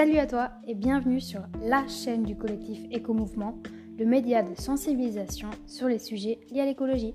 [0.00, 3.58] Salut à toi et bienvenue sur la chaîne du collectif Éco-Mouvement,
[3.98, 7.12] le média de sensibilisation sur les sujets liés à l'écologie.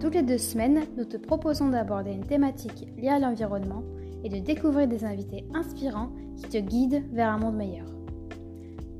[0.00, 3.84] Toutes les deux semaines, nous te proposons d'aborder une thématique liée à l'environnement
[4.24, 7.86] et de découvrir des invités inspirants qui te guident vers un monde meilleur.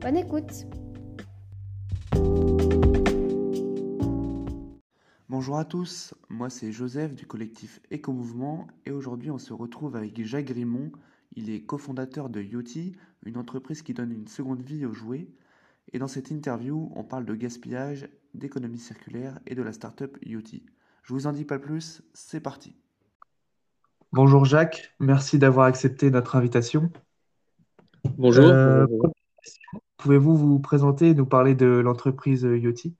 [0.00, 0.68] Bonne écoute
[5.28, 10.24] Bonjour à tous, moi c'est Joseph du collectif Éco-Mouvement et aujourd'hui on se retrouve avec
[10.24, 10.92] Jacques Grimont.
[11.36, 15.28] Il est cofondateur de Yoti, une entreprise qui donne une seconde vie aux jouets.
[15.92, 20.64] Et dans cette interview, on parle de gaspillage, d'économie circulaire et de la start-up Yoti.
[21.02, 22.76] Je vous en dis pas plus, c'est parti.
[24.12, 26.90] Bonjour Jacques, merci d'avoir accepté notre invitation.
[28.16, 28.44] Bonjour.
[28.44, 28.86] Euh,
[29.96, 32.94] Pouvez-vous vous présenter et nous parler de l'entreprise Yoti?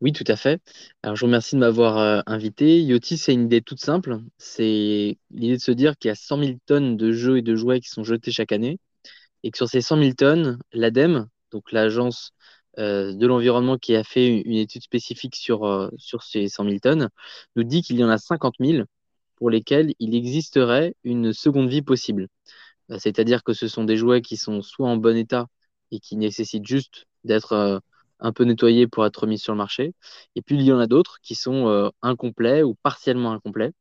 [0.00, 0.62] Oui, tout à fait.
[1.02, 2.82] Alors, je vous remercie de m'avoir euh, invité.
[2.82, 4.18] Yoti, c'est une idée toute simple.
[4.38, 7.56] C'est l'idée de se dire qu'il y a 100 000 tonnes de jeux et de
[7.56, 8.78] jouets qui sont jetés chaque année
[9.42, 12.32] et que sur ces 100 000 tonnes, l'ADEME, donc l'agence
[12.78, 16.78] euh, de l'environnement qui a fait une, étude spécifique sur, euh, sur ces 100 000
[16.80, 17.10] tonnes,
[17.56, 18.84] nous dit qu'il y en a 50 000
[19.36, 22.28] pour lesquels il existerait une seconde vie possible.
[22.98, 25.48] C'est-à-dire que ce sont des jouets qui sont soit en bon état
[25.90, 27.82] et qui nécessitent juste d'être
[28.20, 29.94] un peu nettoyés pour être mis sur le marché.
[30.34, 33.72] Et puis il y en a d'autres qui sont euh, incomplets ou partiellement incomplets.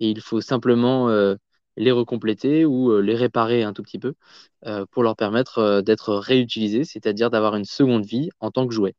[0.00, 1.34] Et il faut simplement euh,
[1.76, 4.14] les recompléter ou euh, les réparer un tout petit peu
[4.90, 8.94] pour leur permettre d'être réutilisés, c'est-à-dire d'avoir une seconde vie en tant que jouet.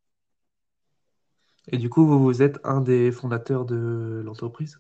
[1.72, 4.80] Et du coup, vous, êtes un des fondateurs de l'entreprise?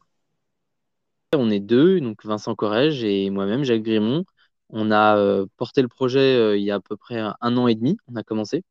[1.34, 4.26] On est deux, donc Vincent Corrège et moi-même, Jacques Grimont.
[4.70, 7.98] On a porté le projet il y a à peu près un an et demi,
[8.08, 8.64] on a commencé.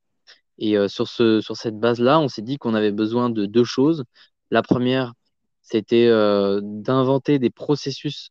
[0.61, 3.65] Et euh, sur, ce, sur cette base-là, on s'est dit qu'on avait besoin de deux
[3.65, 4.05] choses.
[4.51, 5.15] La première,
[5.63, 8.31] c'était euh, d'inventer des processus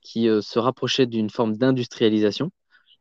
[0.00, 2.50] qui euh, se rapprochaient d'une forme d'industrialisation,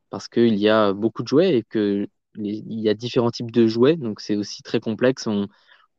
[0.09, 3.97] parce qu'il y a beaucoup de jouets et qu'il y a différents types de jouets,
[3.97, 5.27] donc c'est aussi très complexe.
[5.27, 5.47] On,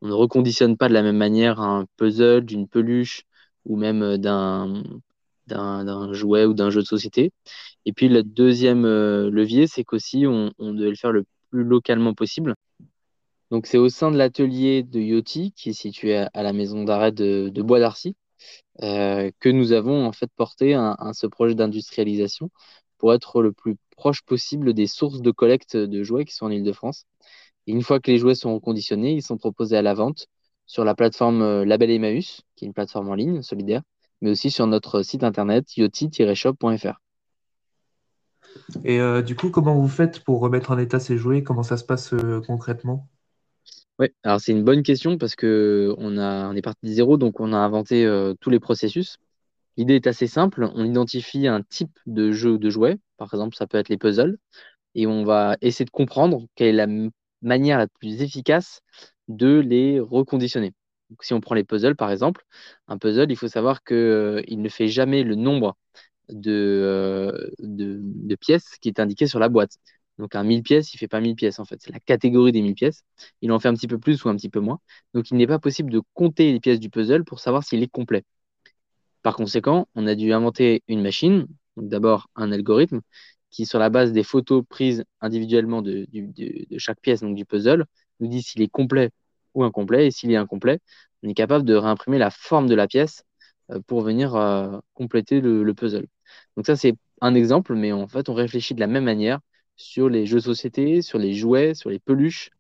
[0.03, 3.25] ne reconditionne pas de la même manière un puzzle, d'une peluche
[3.65, 4.83] ou même d'un
[5.47, 7.33] d'un jouet ou d'un jeu de société.
[7.87, 12.55] Et puis le deuxième levier, c'est qu'aussi on devait le faire le plus localement possible.
[13.51, 17.13] Donc, c'est au sein de l'atelier de Yoti, qui est situé à, la maison d'arrêt
[17.13, 18.17] de, Bois d'Arcy,
[18.83, 20.77] euh, que nous avons en fait porté
[21.13, 22.51] ce projet d'industrialisation
[22.99, 26.51] pour être le plus proche possible des sources de collecte de jouets qui sont en
[26.51, 27.05] Ile-de-France.
[27.67, 30.27] Une fois que les jouets sont reconditionnés, ils sont proposés à la vente
[30.67, 33.83] sur la plateforme euh, Label Emmaüs, qui est une plateforme en ligne solidaire,
[34.21, 37.01] mais aussi sur notre site internet yoti-shop.fr.
[38.85, 41.43] Et euh, du coup, comment vous faites pour remettre en état ces jouets?
[41.43, 42.15] Comment ça se passe
[42.47, 43.09] concrètement?
[43.99, 47.17] Oui, alors c'est une bonne question parce que on a, on est parti de zéro,
[47.17, 49.17] donc on a inventé euh, tous les processus.
[49.77, 50.71] L'idée est assez simple.
[50.75, 52.99] On identifie un type de jeu ou de jouet.
[53.19, 54.39] Par exemple, ça peut être les puzzles.
[54.95, 56.89] Et on va essayer de comprendre quelle est la
[57.43, 58.81] manière la plus efficace
[59.29, 60.75] de les reconditionner.
[61.11, 62.45] Donc, si on prend les puzzles, par exemple,
[62.89, 65.77] un puzzle, il faut savoir qu'il euh, ne fait jamais le nombre
[66.47, 69.79] euh, de, pièces qui est indiqué sur la boîte.
[70.19, 71.81] Donc un 1000 pièces, il fait pas 1000 pièces en fait.
[71.81, 73.03] C'est la catégorie des 1000 pièces.
[73.43, 74.81] Il en fait un petit peu plus ou un petit peu moins.
[75.15, 77.89] Donc il n'est pas possible de compter les pièces du puzzle pour savoir s'il est
[77.89, 78.25] complet.
[79.23, 83.01] Par conséquent, on a dû inventer une machine, d'abord un algorithme,
[83.51, 86.07] qui sur la base des photos prises individuellement de,
[86.79, 87.87] chaque pièce donc du puzzle,
[88.21, 89.11] nous dit s'il est complet
[89.55, 90.07] ou incomplet.
[90.07, 90.81] Et s'il est incomplet,
[91.23, 93.25] on est capable de réimprimer la forme de la pièce
[93.71, 96.07] euh, pour venir euh, compléter le puzzle.
[96.57, 99.41] Donc ça, c'est un exemple, mais en fait, on réfléchit de la même manière
[99.77, 102.51] sur les jeux de société, sur les jouets, sur les peluches,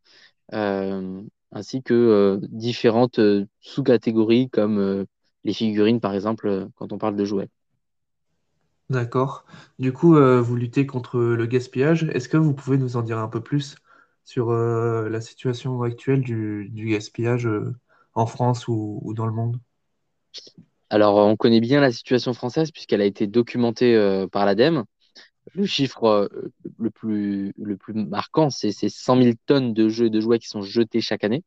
[0.52, 1.22] euh,
[1.52, 5.06] ainsi que euh, différentes euh, sous-catégories comme
[5.44, 7.48] les figurines, par exemple, quand on parle de jouets.
[8.88, 9.44] D'accord.
[9.80, 12.04] Du coup, vous luttez contre le gaspillage.
[12.12, 13.76] Est-ce que vous pouvez nous en dire un peu plus
[14.22, 17.48] sur la situation actuelle du, gaspillage
[18.14, 19.58] en France ou, ou, dans le monde?
[20.90, 24.84] Alors, on connaît bien la situation française puisqu'elle a été documentée par l'ADEME
[25.54, 26.28] le chiffre euh,
[26.78, 30.38] le plus, le plus marquant, c'est ces 100 000 tonnes de jeux et de jouets
[30.38, 31.44] qui sont jetés chaque année.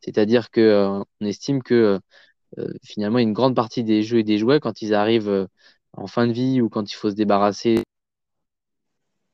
[0.00, 2.00] C'est-à-dire qu'on euh, estime que
[2.58, 5.48] euh, finalement, une grande partie des jeux et des jouets, quand ils arrivent
[5.94, 7.82] en fin de vie ou quand il faut se débarrasser,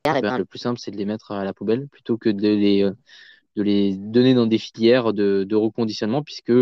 [0.05, 2.88] le plus simple, c'est de les mettre à la poubelle plutôt que de les,
[3.56, 6.52] de les donner dans des filières de, de reconditionnement, puisque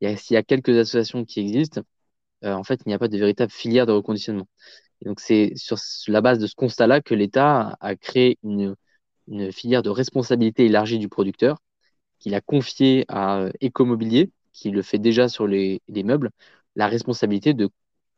[0.00, 1.82] s'il y a quelques associations qui existent,
[2.42, 4.46] en fait, il n'y a pas de véritable filière de reconditionnement
[5.04, 5.76] donc, c'est sur
[6.08, 8.76] la base de ce constat-là que l'État a créé une,
[9.52, 11.58] filière de responsabilité élargie du producteur,
[12.18, 16.30] qu'il a confié à Ecomobilier, qui le fait déjà sur les, meubles,
[16.76, 17.54] la responsabilité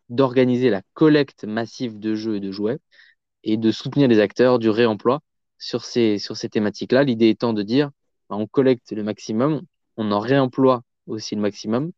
[0.08, 2.78] d'organiser la collecte massive de jeux et de jouets
[3.44, 5.20] et de soutenir les acteurs du réemploi
[5.58, 7.04] sur ces, sur ces thématiques-là.
[7.04, 7.90] L'idée étant de dire,
[8.28, 9.62] bah, on collecte le maximum,
[9.96, 11.92] on en réemploie aussi le maximum,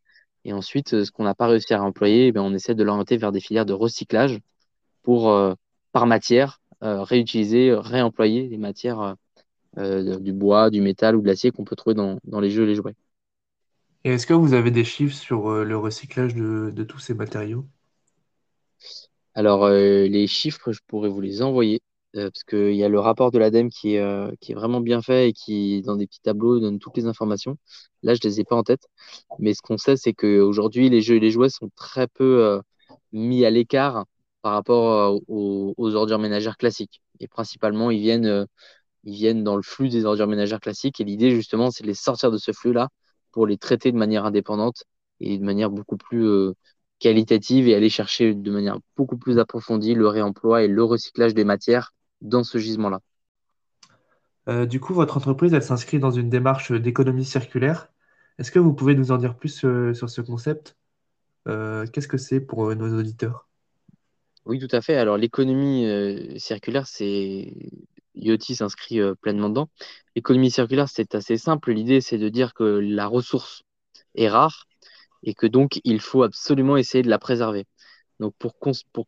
[0.45, 3.17] et ensuite, euh, ce qu'on n'a pas réussi à réemployer, eh on essaie de l'orienter
[3.17, 4.41] vers des filières de recyclage
[5.07, 5.55] pour, euh,
[5.93, 9.17] par matière, euh, réutiliser, réemployer les matières
[9.77, 12.67] du bois, du métal ou de l'acier qu'on peut trouver dans, dans les jeux et
[12.67, 12.95] les jouets.
[14.05, 17.69] Et est-ce que vous avez des chiffres sur le recyclage de, de tous ces matériaux?
[19.35, 21.81] Alors, les chiffres, je pourrais vous les envoyer.
[22.17, 24.81] Euh, parce qu'il y a le rapport de l'ADEME qui est, euh, qui est vraiment
[24.81, 27.59] bien fait et qui, dans des petits tableaux, donne toutes les informations.
[28.03, 28.87] Là, je ne les ai pas en tête.
[29.39, 32.61] Mais ce qu'on sait, c'est qu'aujourd'hui, les jeux et les jouets sont très peu euh,
[33.13, 34.07] mis à l'écart
[34.47, 37.03] par rapport aux, ordures ménagères classiques.
[37.19, 38.47] Et principalement, ils viennent,
[39.03, 41.01] ils viennent dans le flux des ordures ménagères classiques.
[41.01, 42.91] Et l'idée, justement, c'est de les sortir de ce flux-là
[43.33, 44.85] pour les traiter de manière indépendante
[45.19, 46.25] et de manière beaucoup plus
[47.01, 51.43] qualitative et aller chercher de manière beaucoup plus approfondie le réemploi et le recyclage des
[51.43, 53.01] matières dans ce gisement-là.
[54.49, 57.89] Euh, du coup, votre entreprise, elle s'inscrit dans une démarche d'économie circulaire.
[58.39, 60.77] Est-ce que vous pouvez nous en dire plus euh, sur ce concept?
[61.49, 63.46] Euh, Qu'est-ce que c'est pour nos auditeurs?
[64.47, 64.97] Oui, tout à fait.
[64.97, 65.87] Alors, l'économie
[66.39, 67.53] circulaire, c'est
[68.15, 69.69] Yoti s'inscrit pleinement dedans.
[70.15, 71.73] L'économie circulaire, c'est assez simple.
[71.73, 73.63] L'idée, c'est de dire que la ressource
[74.15, 74.67] est rare
[75.23, 77.67] et que donc il faut absolument essayer de la préserver.
[78.21, 78.55] Donc pour,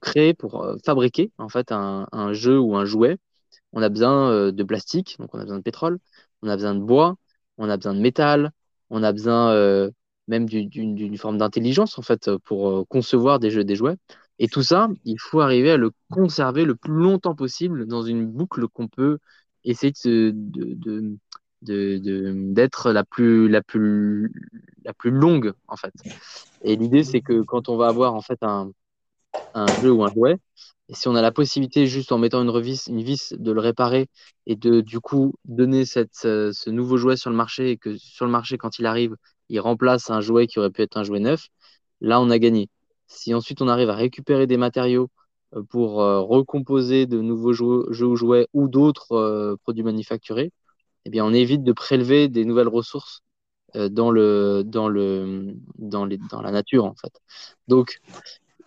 [0.01, 3.19] créer, pour euh, fabriquer en fait un, jeu ou un jouet,
[3.73, 5.99] on a besoin euh, de plastique, donc on a besoin de pétrole,
[6.43, 7.17] on a besoin de bois,
[7.57, 8.53] on a besoin de métal,
[8.91, 9.91] on a besoin euh,
[10.29, 13.97] même d'une forme d'intelligence en fait pour concevoir des jeux, des jouets.
[14.39, 18.27] Et tout ça, il faut arriver à le conserver le plus longtemps possible dans une
[18.27, 19.19] boucle qu'on peut
[19.65, 19.93] essayer
[20.33, 21.17] de,
[21.63, 24.31] d'être la plus la plus
[25.05, 25.93] longue en fait.
[26.63, 28.71] Et l'idée c'est que quand on va avoir en fait un,
[29.83, 30.37] jeu ou un jouet.
[30.91, 34.09] Et si on a la possibilité, juste en mettant une vis, de le réparer
[34.47, 38.31] et de du coup donner ce, nouveau jouet sur le marché et que sur le
[38.31, 39.15] marché, quand il arrive,
[39.51, 41.49] il remplace un jouet qui aurait pu être un jouet neuf,
[42.01, 42.69] là, on a gagné.
[43.09, 45.11] Si ensuite on arrive à récupérer des matériaux
[45.55, 50.53] euh, pour euh, recomposer de nouveaux jeux, ou jouets ou d'autres euh, produits manufacturés,
[51.07, 53.23] eh bien, on évite de prélever des nouvelles ressources
[53.75, 57.13] dans, le, dans, le, dans, les, dans la nature, en fait.
[57.69, 58.01] Donc,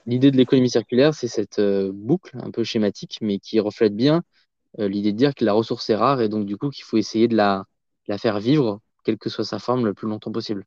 [0.06, 4.24] l'idée de l'économie circulaire, c'est cette boucle un peu schématique, mais qui reflète bien
[4.78, 7.28] l'idée de dire que la ressource est rare et donc du coup qu'il faut essayer
[7.28, 7.66] de la,
[8.08, 10.66] la, faire vivre, quelle que soit sa forme, le plus longtemps possible.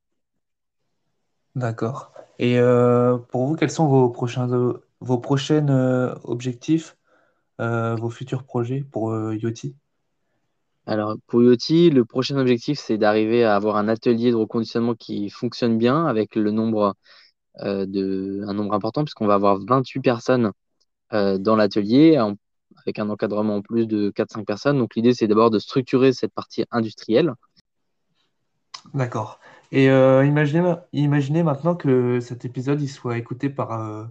[1.56, 2.13] D'accord.
[2.38, 4.48] Et euh, pour vous, quels sont vos prochains
[5.00, 6.96] vos prochains objectifs,
[7.58, 9.76] vos futurs projets pour Yoti?
[10.86, 15.30] Alors, pour Yoti, le prochain objectif, c'est d'arriver à avoir un atelier de reconditionnement qui
[15.30, 16.94] fonctionne bien avec le nombre
[17.60, 20.52] euh, de, un nombre important, puisqu'on va avoir 28 personnes
[21.12, 22.16] euh, dans l'atelier,
[22.82, 24.78] avec un encadrement en plus de 4-5 personnes.
[24.78, 27.32] Donc l'idée, c'est d'abord de structurer cette partie industrielle.
[28.92, 29.38] D'accord.
[29.72, 34.08] Et euh, imaginez, maintenant que cet épisode il soit écouté par,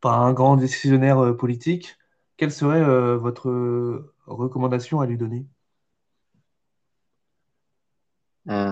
[0.00, 1.96] par un grand décisionnaire politique.
[2.36, 2.82] Quelle serait
[3.16, 5.46] votre recommandation à lui donner?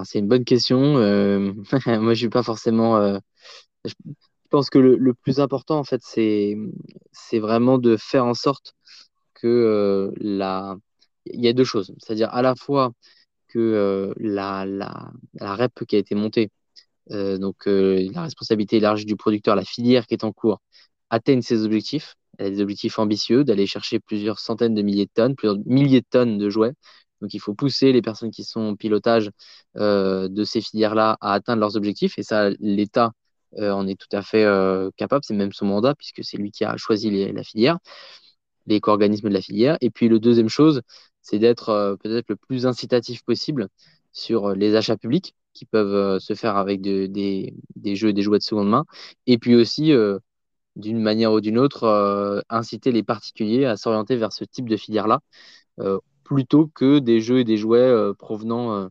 [0.04, 0.80] C'est une bonne question.
[0.94, 1.00] moi,
[1.86, 3.20] je ne suis pas forcément
[3.84, 3.94] je
[4.50, 6.56] pense que le, plus important, en fait, c'est,
[7.38, 8.74] vraiment de faire en sorte
[9.34, 10.76] que euh, la...
[11.26, 11.94] Il y a deux choses.
[11.98, 12.92] C'est-à-dire à la fois
[13.52, 16.50] que euh, la, la, la, REP qui a été montée,
[17.12, 20.60] euh, donc la responsabilité élargie du producteur, la filière qui est en cours,
[21.10, 22.16] atteigne ses objectifs.
[22.38, 26.00] Elle a des objectifs ambitieux d'aller chercher plusieurs centaines de milliers de tonnes, plusieurs milliers
[26.00, 26.72] de tonnes de jouets.
[27.20, 29.30] Donc il faut pousser les personnes qui sont en pilotage
[29.74, 32.18] de ces filières-là à atteindre leurs objectifs.
[32.18, 33.12] Et ça, l'État
[33.58, 36.50] euh, on est tout à fait euh, capable, c'est même son mandat, puisque c'est lui
[36.52, 37.78] qui a choisi la filière,
[38.66, 39.76] les co-organismes de la filière.
[39.80, 40.82] Et puis, le deuxième chose,
[41.22, 43.68] c'est d'être euh, peut-être le plus incitatif possible
[44.12, 47.54] sur les achats publics qui peuvent se faire avec des,
[47.94, 48.84] jeux et des jouets de seconde main.
[49.26, 49.92] Et puis aussi,
[50.76, 55.20] d'une manière ou d'une autre, inciter les particuliers à s'orienter vers ce type de filière-là,
[56.24, 58.88] plutôt que des jeux et des jouets provenant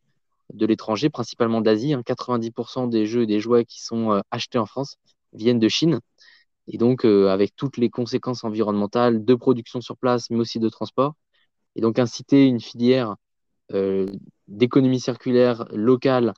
[0.54, 1.96] de l'étranger, principalement d'Asie.
[1.96, 2.88] 90% hein.
[2.88, 4.98] des jeux et des jouets qui sont euh, achetés en France
[5.34, 6.00] viennent de Chine.
[6.68, 10.70] Et donc, euh, avec toutes les conséquences environnementales de production sur place, mais aussi de
[10.70, 11.14] transport.
[11.80, 13.16] Et donc, inciter une filière
[13.72, 14.06] euh,
[14.50, 16.34] d'économie circulaire locale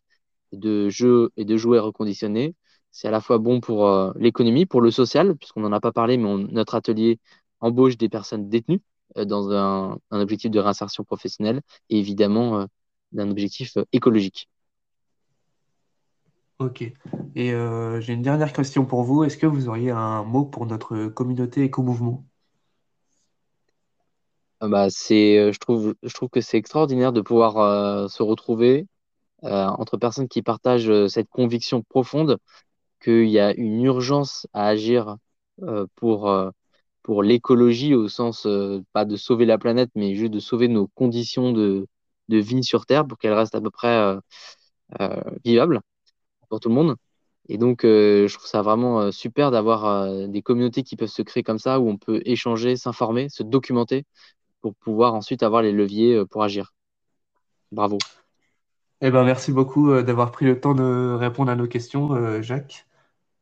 [0.51, 2.53] de jeux et de jouets reconditionnés,
[2.91, 6.17] c'est à la fois bon pour l'économie, pour le social, puisqu'on n'en a pas parlé,
[6.17, 7.19] mais notre atelier
[7.59, 8.81] embauche des personnes détenues
[9.15, 12.67] dans un, un, objectif de réinsertion professionnelle et évidemment
[13.11, 14.47] d'un objectif euh, écologique.
[16.59, 16.83] Ok.
[17.35, 19.23] Et euh, j'ai une dernière question pour vous.
[19.23, 22.23] Est-ce que vous auriez un mot pour notre communauté éco-mouvement?
[24.61, 28.87] Bah, c'est, je trouve, je trouve que c'est extraordinaire de pouvoir se retrouver
[29.43, 32.37] entre personnes qui partagent cette conviction profonde
[33.01, 35.17] qu'il y a une urgence à agir
[35.95, 36.33] pour,
[37.03, 38.47] pour l'écologie au sens,
[38.93, 41.87] pas de sauver la planète, mais juste de sauver nos conditions de,
[42.29, 44.17] de vie sur Terre pour qu'elles restent à peu près
[45.43, 45.81] vivables
[46.49, 46.95] pour tout le monde.
[47.49, 51.09] Et donc, euh, je trouve ça vraiment euh, super d'avoir euh, des communautés qui peuvent
[51.09, 54.05] se créer comme ça, où on peut échanger, s'informer, se documenter
[54.61, 56.73] pour pouvoir ensuite avoir les leviers pour agir.
[57.71, 57.97] Bravo.
[59.01, 62.85] Eh ben, merci beaucoup d'avoir pris le temps de répondre à nos questions, Jacques.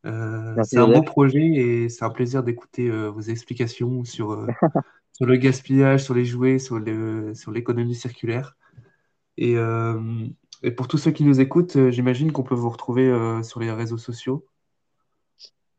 [0.04, 4.46] c'est un beau projet et c'est un plaisir d'écouter vos explications sur,
[5.12, 8.56] sur le gaspillage, sur les jouets, sur l'économie sur circulaire.
[9.38, 9.58] Et,
[10.62, 13.60] et pour tous ceux qui nous écoutent, euh, j'imagine qu'on peut vous retrouver euh, sur
[13.60, 14.46] les réseaux sociaux.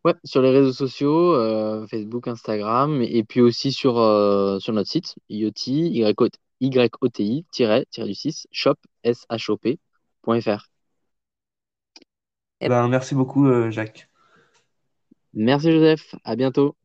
[0.04, 3.94] Ouais, sur les réseaux sociaux, euh, Facebook, Instagram, et puis aussi sur,
[4.60, 5.52] sur notre site, IoT,
[6.60, 10.66] YOTI-du-6, shop, S-H-O-P.fr.
[12.60, 14.10] Ben, merci beaucoup, Jacques.
[15.32, 16.14] Merci, Joseph.
[16.24, 16.76] À bientôt.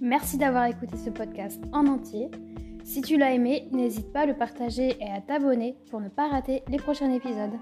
[0.00, 2.30] Merci d'avoir écouté ce podcast en entier.
[2.90, 6.26] Si tu l'as aimé, n'hésite pas à le partager et à t'abonner pour ne pas
[6.26, 7.56] rater les prochains épisodes.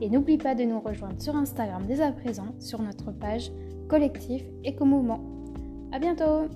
[0.00, 3.52] Et n'oublie pas de nous rejoindre sur Instagram dès à présent sur notre page
[3.90, 5.20] Collectif Éco-Mouvement.
[5.92, 6.48] À bientôt!